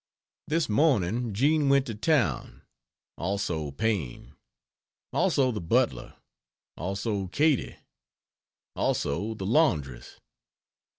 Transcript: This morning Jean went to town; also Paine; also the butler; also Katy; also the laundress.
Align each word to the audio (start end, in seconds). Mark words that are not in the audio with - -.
This 0.47 0.67
morning 0.67 1.31
Jean 1.31 1.69
went 1.69 1.85
to 1.85 1.93
town; 1.93 2.63
also 3.19 3.69
Paine; 3.69 4.33
also 5.13 5.51
the 5.51 5.61
butler; 5.61 6.15
also 6.75 7.27
Katy; 7.27 7.75
also 8.75 9.35
the 9.35 9.45
laundress. 9.45 10.19